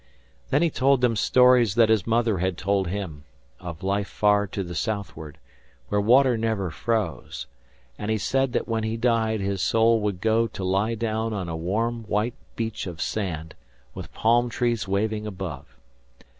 Then 0.49 0.63
he 0.63 0.71
told 0.71 1.01
them 1.01 1.15
stories 1.15 1.75
that 1.75 1.89
his 1.89 2.07
mother 2.07 2.39
had 2.39 2.57
told 2.57 2.87
him, 2.87 3.23
of 3.59 3.83
life 3.83 4.07
far 4.07 4.47
to 4.47 4.63
the 4.63 4.73
southward, 4.73 5.37
where 5.89 6.01
water 6.01 6.39
never 6.39 6.71
froze; 6.71 7.45
and 7.99 8.09
he 8.09 8.17
said 8.17 8.51
that 8.53 8.67
when 8.67 8.83
he 8.83 8.97
died 8.97 9.41
his 9.41 9.61
soul 9.61 10.01
would 10.01 10.19
go 10.19 10.47
to 10.47 10.63
lie 10.63 10.95
down 10.95 11.33
on 11.33 11.47
a 11.47 11.55
warm 11.55 12.01
white 12.05 12.33
beach 12.55 12.87
of 12.87 12.99
sand 12.99 13.53
with 13.93 14.11
palm 14.11 14.49
trees 14.49 14.87
waving 14.87 15.27
above. 15.27 15.77